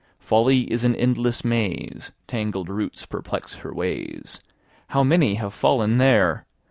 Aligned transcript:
Folly 0.17 0.61
is 0.61 0.83
an 0.83 0.95
endless 0.95 1.45
maze; 1.45 2.11
Tangled 2.25 2.69
roots 2.69 3.05
perplex 3.05 3.53
her 3.57 3.71
ways; 3.71 4.41
How 4.87 5.03
many 5.03 5.35
have 5.35 5.53
fallen 5.53 5.99
there! 5.99 6.47